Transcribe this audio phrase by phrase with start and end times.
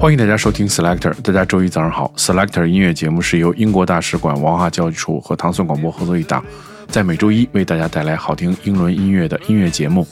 [0.00, 2.10] 欢迎大家收听 Selector，大家周一早上好。
[2.16, 6.42] Selector 音乐节目是由英国大使馆文化教育处和唐宋广播合作一档，
[6.88, 10.08] 在每周一为大家带来好听英伦音乐的音乐节目。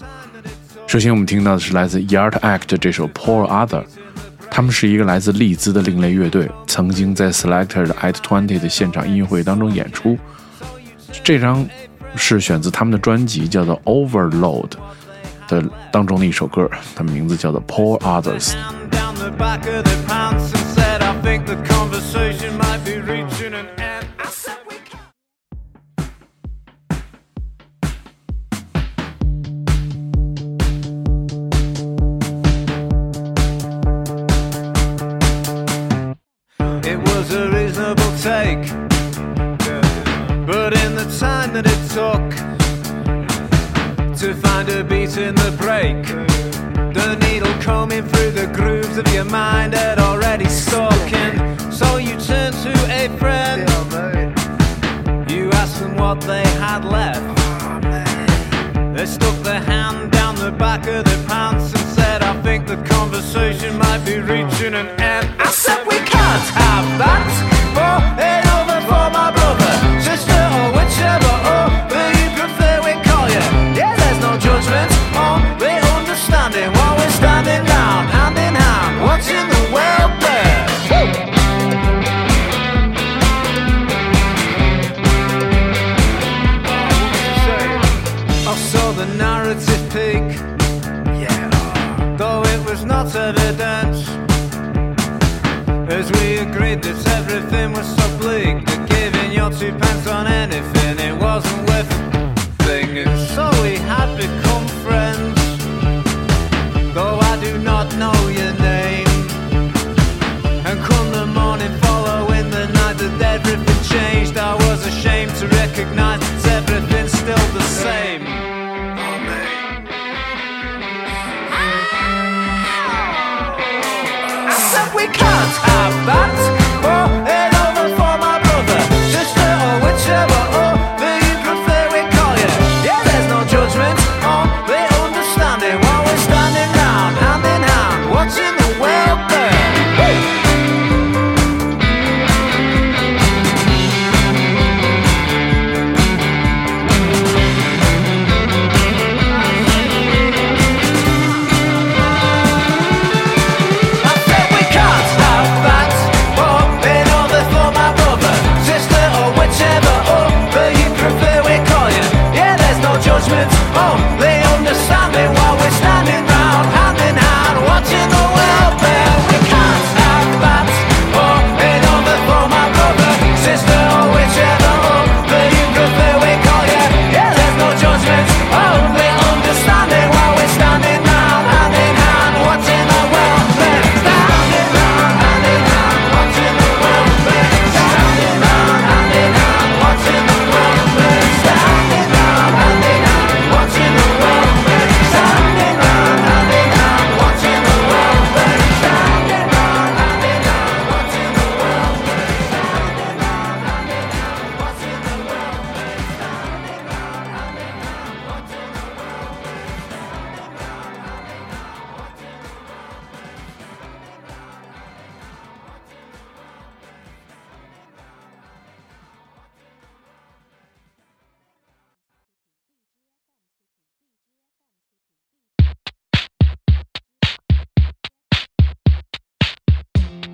[0.87, 3.83] 首先我们听到的是来自 Yard Act 这首 Poor Other，
[4.51, 10.19] 他们是一个来自利兹的另类乐队，曾经在 Selector 的 At Twenty 的现场音乐会当中演出。
[11.25, 11.67] 这张
[12.15, 14.73] 是选自他们的专辑叫做 Overload
[15.49, 18.53] 的当中的一首歌，它名字叫做 Poor Others。
[19.31, 24.07] the back of their pants and said, I think the conversation might be reaching an end.
[24.19, 25.01] I said, "We can."
[36.85, 38.65] It was a reasonable take,
[40.47, 42.27] but in the time that it took
[44.21, 46.28] to find a beat in the break
[46.93, 51.13] the needle combing through the grooves of your mind had already stuck.
[51.13, 53.69] And so you turn to a friend,
[55.31, 57.37] you ask them what they had left.
[58.97, 62.77] They stuck their hand down the back of their pants and said, I think the
[62.95, 65.29] conversation might be reaching an end.
[65.39, 67.58] I said, We can't have that.
[93.79, 94.09] Evident.
[95.91, 100.99] As we agreed that everything was so bleak that giving your two pence on anything
[100.99, 102.08] it wasn't worth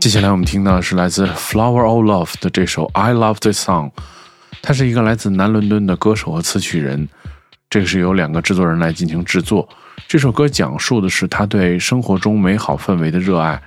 [0.05, 3.91] 接下来我们听到的是来自 Flower of Love 的这首《I Love This Song》，
[4.61, 7.09] 他是一个来自南伦敦的歌手和词曲人。
[7.71, 9.67] 这个是由两个制作人来进行制作。
[10.07, 13.59] 这首歌讲述的是他对生活中美好氛围的热爱，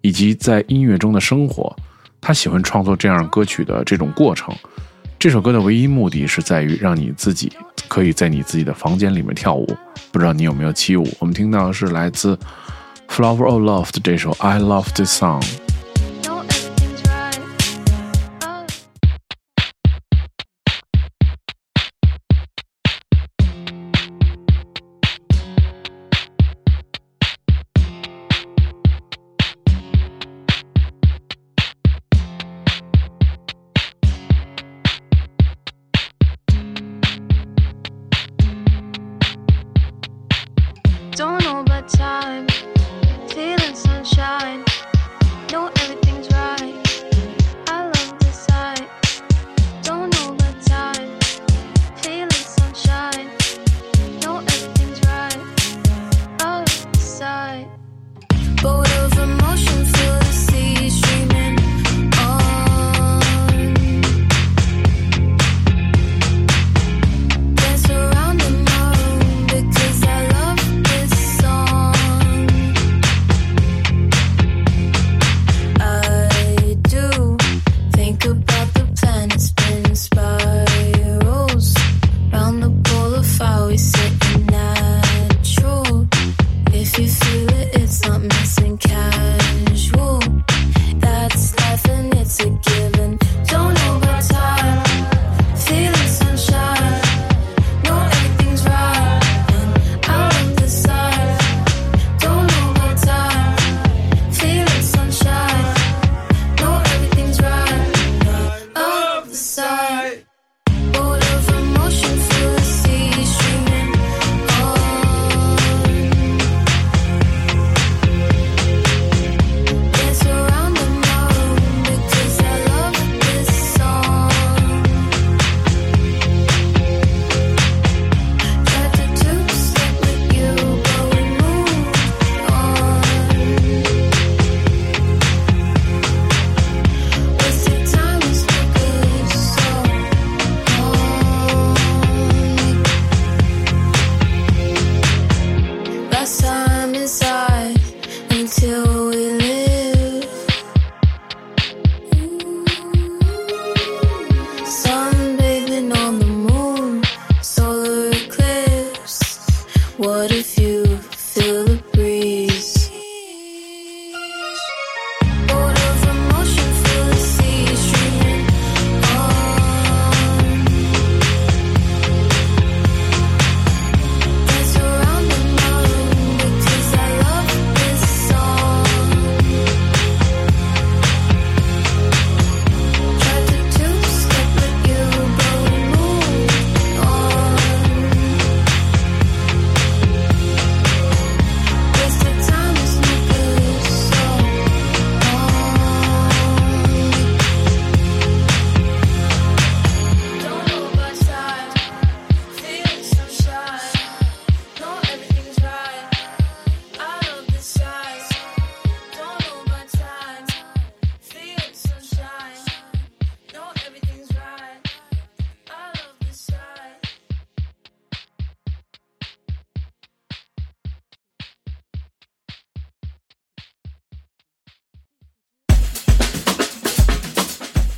[0.00, 1.76] 以及在音乐中的生活。
[2.18, 4.54] 他喜欢创作这样歌曲的这种过程。
[5.18, 7.52] 这首歌的唯一目的是在于让你自己
[7.88, 9.66] 可以在你自己的房间里面跳舞。
[10.10, 11.06] 不知道你有没有起舞？
[11.20, 12.38] 我们听到的是来自
[13.10, 15.42] Flower of Love 的这首《I Love This Song》。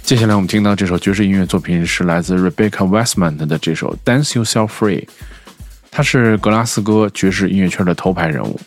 [0.06, 5.04] 接下来我们听到这首爵士音乐作品是来自 Rebecca Westman 的这首《Dance Yourself Free》，
[5.90, 8.60] 他是格拉斯哥爵士音乐圈的头牌人物。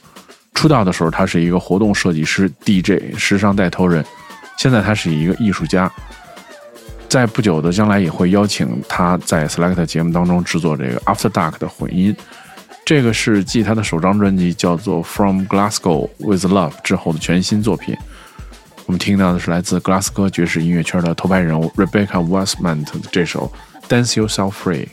[0.54, 4.04] 出道的时候，他是一个活动设计师、DJ、时尚带头人，
[4.58, 5.90] 现在他是一个艺术家。
[7.08, 12.14] 在不久的将来，也会邀请他在 Select 节目当中制作这个 After Dark 的混音。
[12.84, 17.96] 这个是继他的首张专辑叫做《From Glasgow with Love》之后的全新作品。
[18.90, 23.52] 我们听到的是来自格拉斯哥爵士音乐圈的头牌人物 Rebecca Westman 的这首
[23.88, 24.88] 《Dance Yourself Free》。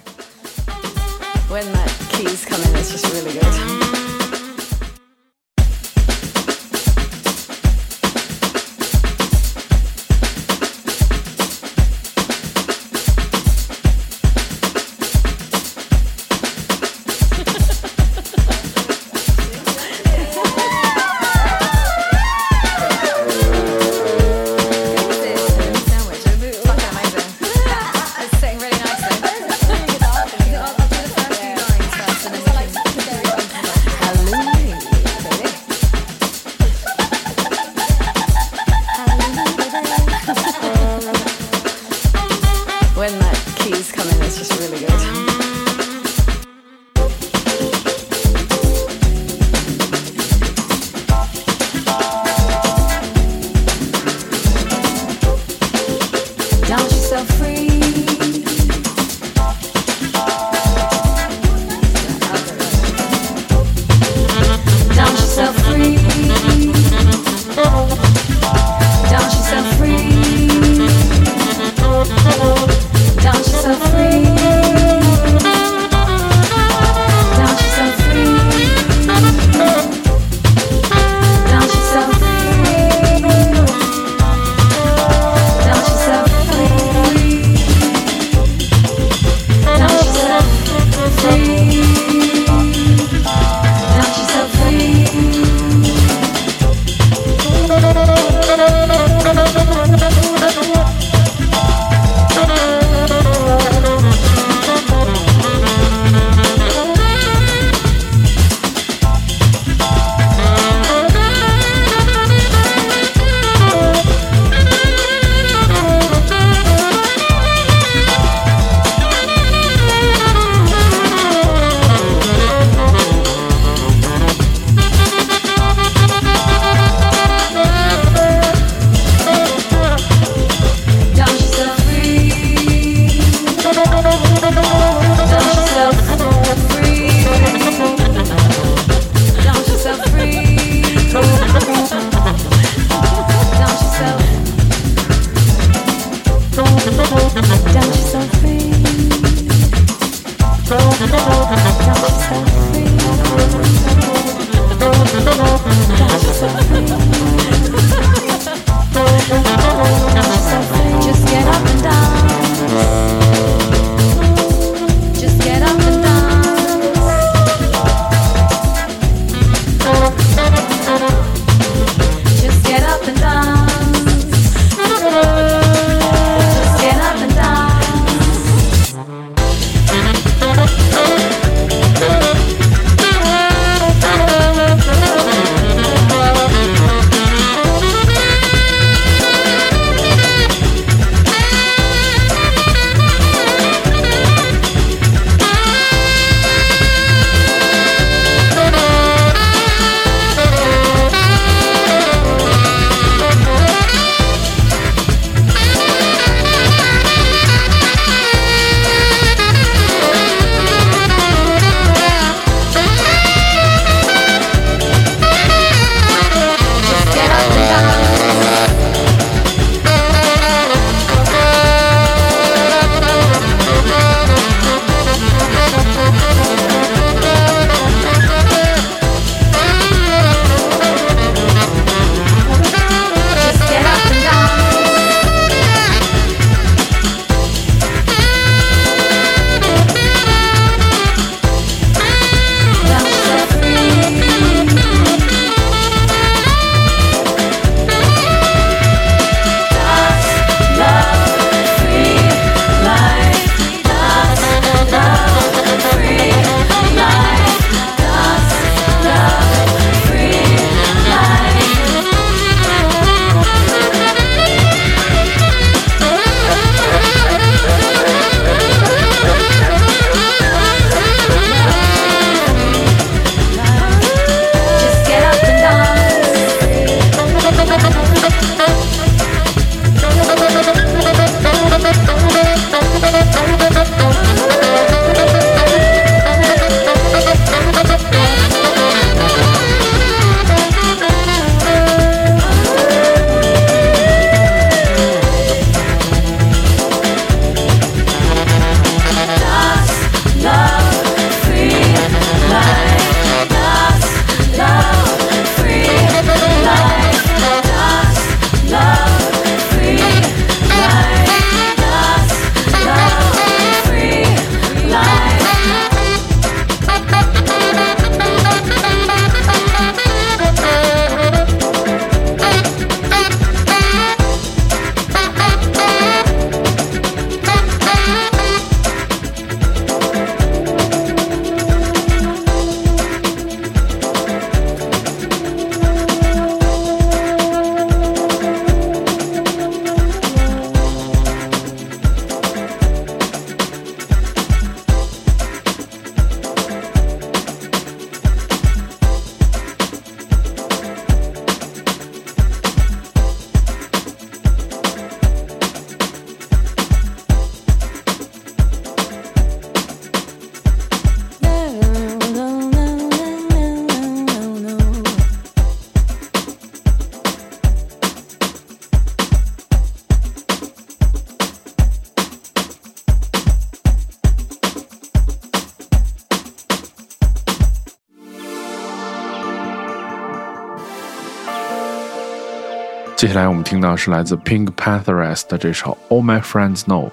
[383.17, 387.07] 接下来我们听到是来自 Pink Panthers 的这首《All My Friends Know》，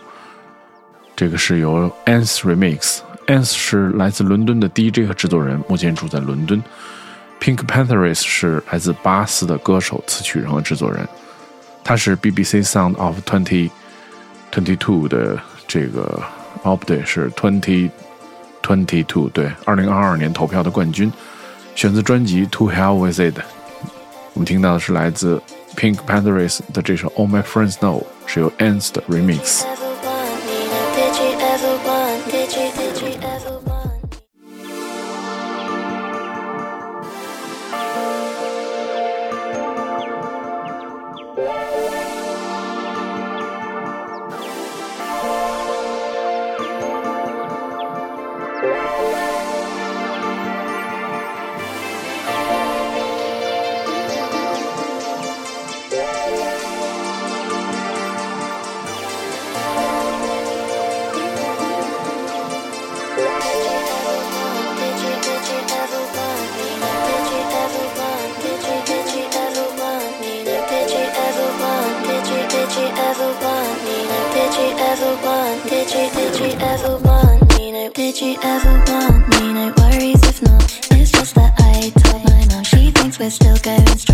[1.16, 3.00] 这个是由 Ans remix。
[3.28, 6.62] Ans 是来自伦敦的 DJ 和制作人，目前住在伦敦。
[7.40, 11.08] Pink Panthers 是来自巴斯的歌手、词曲人和制作人。
[11.86, 13.70] 他是 BBC Sound of Twenty
[14.52, 16.22] Twenty Two 的这个
[16.64, 17.90] 哦不对，是 Twenty
[18.62, 21.10] Twenty Two 对，二零二二年投票的冠军，
[21.76, 23.40] 选择专辑《To Hell With It》。
[24.34, 25.42] 我们听到的是来自
[25.77, 29.72] Pink Panthers 的这首《All My Friends Know》，是由 Ans 的 remix。
[83.24, 84.13] We're still going strong.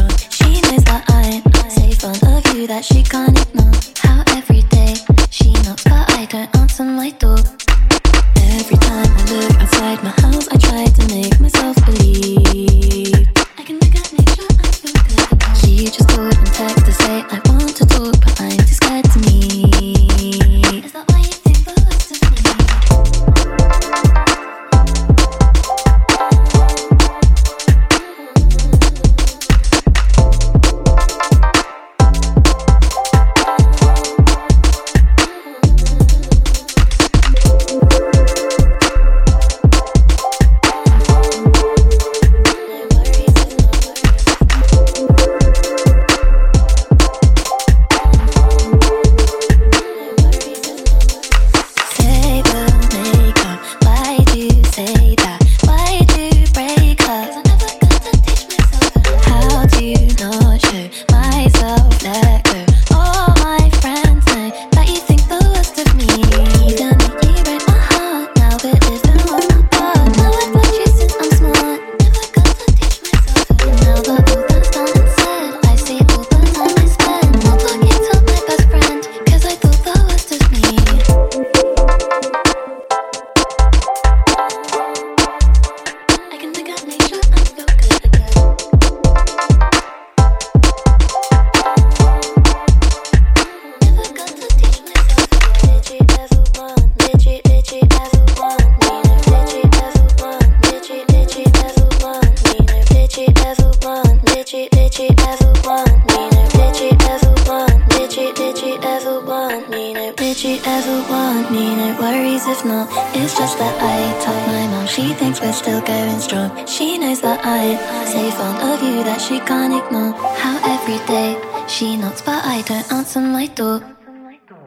[110.40, 111.76] she ever want me?
[111.76, 112.88] No worries if not.
[113.14, 116.50] It's just that I told my mom she thinks we're still going strong.
[116.66, 117.76] She knows that I'm
[118.08, 120.14] so fond of you that she can't ignore.
[120.40, 121.36] How every day
[121.68, 123.84] she knocks, but I don't answer my door.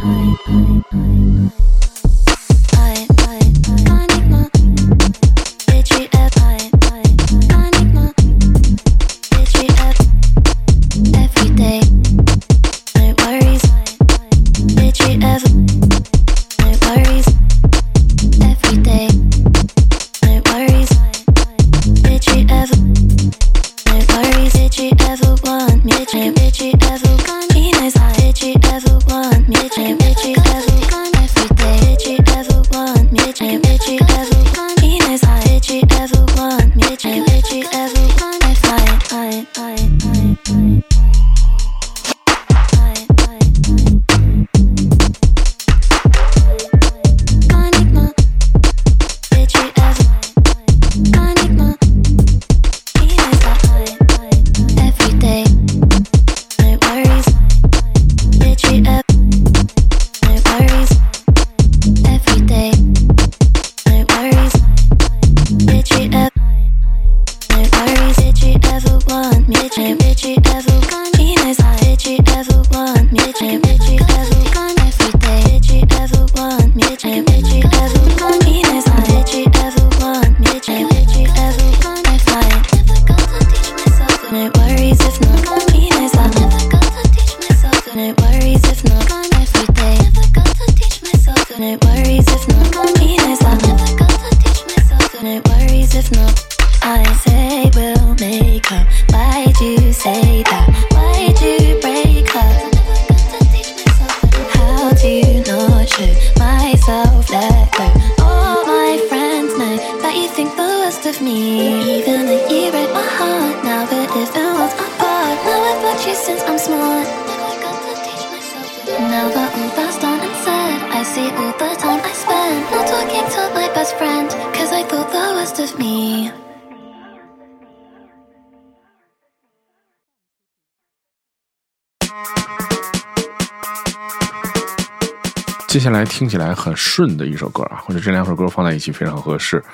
[135.72, 139.64] 接下来听起来很顺的一首歌啊，或者这两首歌放在一起非常合适，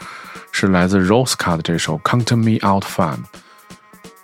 [0.52, 3.16] 是来自 roseca 的这首《Count Me Out Fam》。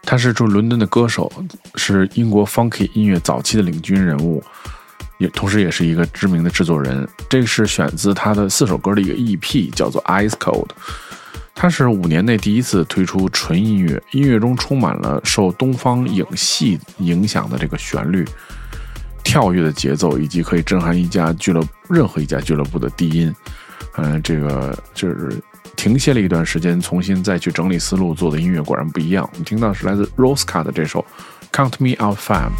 [0.04, 1.32] 他是住伦敦的歌手，
[1.74, 4.40] 是英国 Funky 音乐早期的领军人物，
[5.18, 7.08] 也同时也是一个知名的制作人。
[7.28, 10.68] 这个是选自他的四首歌的一个 EP，叫做《Ice Cold》。
[11.56, 18.24] 他是五年内第一次推出纯音乐，音乐中充满了受东方影戏影响的这个旋律。
[19.24, 23.34] 跳跃的节奏，以及可以震撼一家俱乐任何一家俱乐部的低音，
[23.96, 25.42] 嗯，这个就是
[25.74, 29.28] 停歇了一段时间，重新再去整理思路做的音乐果然不一样。
[29.32, 31.04] 我们听到是来自 Rosca 的这首
[31.56, 32.50] 《Count Me Out Five》。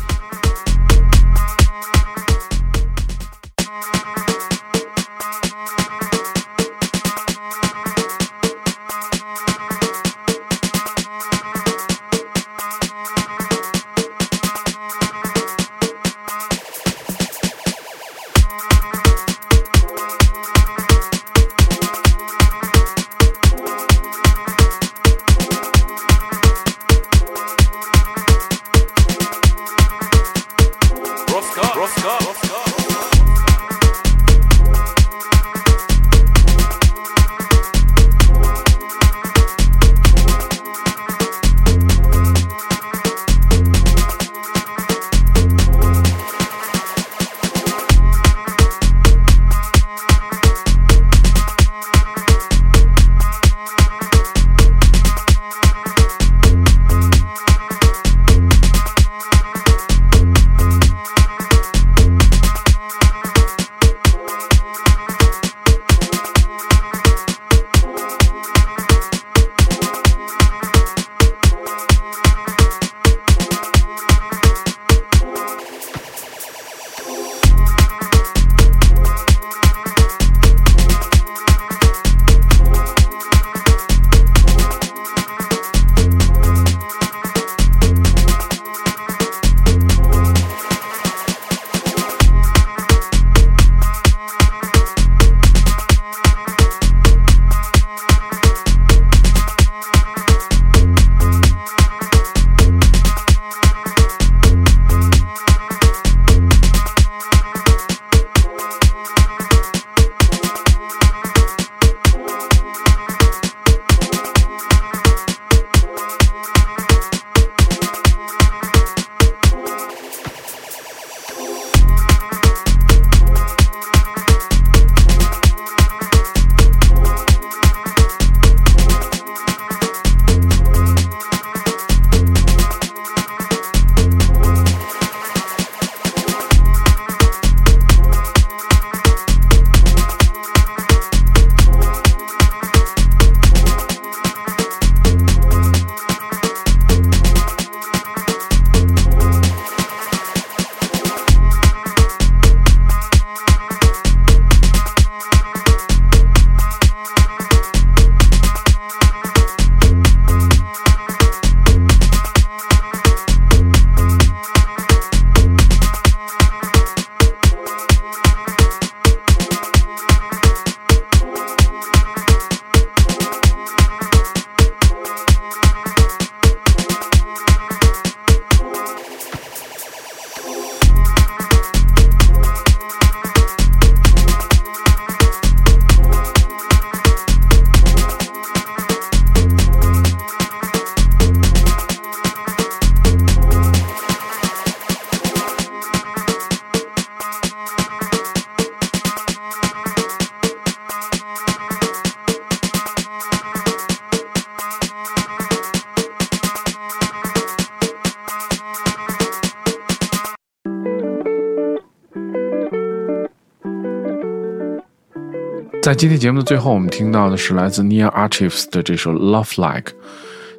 [215.97, 219.93] 今天节目的最后，我们听到的是来自 Nia Archives 的这首《Love Like》。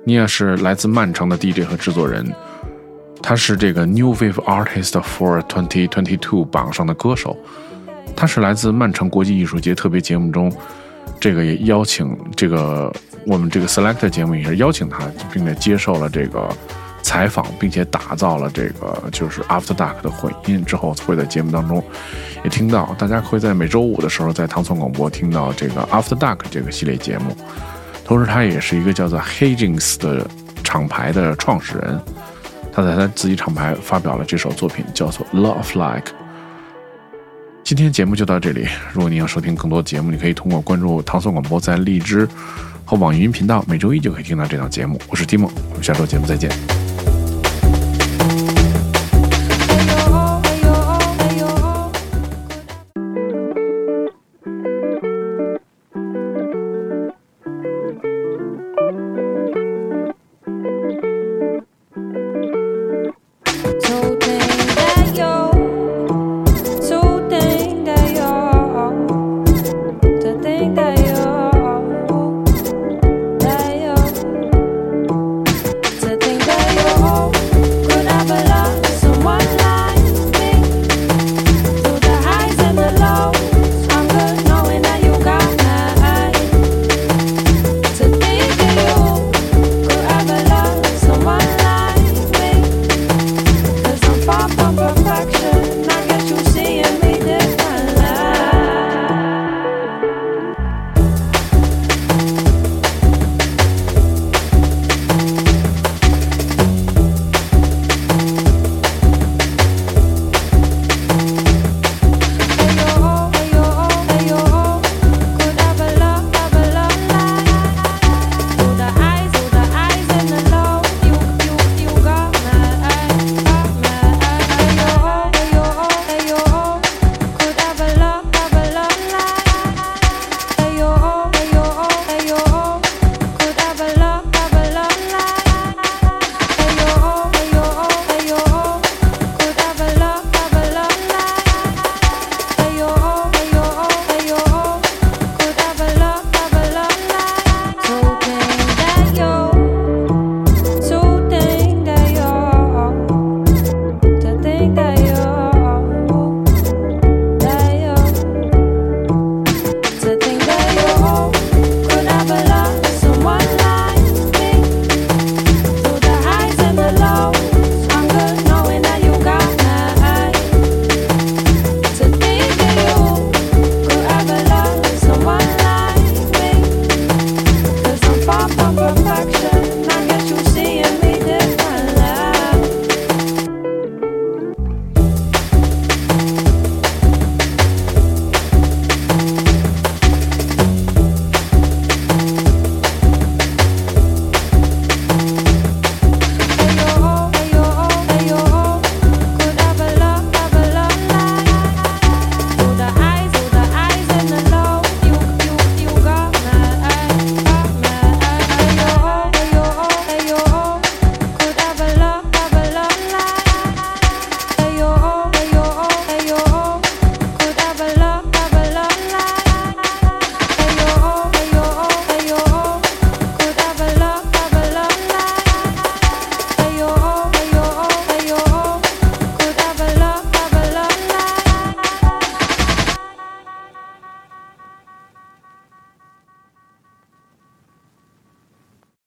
[0.05, 2.25] Nia 是来自曼城的 DJ 和制作人，
[3.21, 7.35] 他是这个 New Wave Artist for 2022榜上的歌手。
[8.15, 10.49] 他是来自曼城国际艺术节特别节目中，
[11.19, 12.93] 这个也邀请这个
[13.25, 14.99] 我们这个 Select 节目也是邀请他，
[15.33, 16.47] 并且接受了这个
[17.05, 21.83] 采访，并且打造了这个就是 After Dark 的混音之后，会在节目当中
[22.43, 22.95] 也听到。
[22.97, 27.37] 大家会在每周五的时候在唐宋广播听到这个 After Dark 这个系列节目。
[28.03, 30.27] 同时，他也是一个叫做 Hagins 的
[30.63, 32.01] 厂牌的创始人。
[32.73, 36.11] 他在他自己厂牌发表了这首作品，叫做《Love Like》。
[37.63, 38.67] 今天节目就到这里。
[38.91, 42.27] 如果你要收听更多节目，你可以通过关注唐宋广播在荔枝
[42.83, 44.99] 和网易云频道，每周一就可以听到这档节目。
[45.07, 46.94] 我是蒂梦，我们下周节目再见。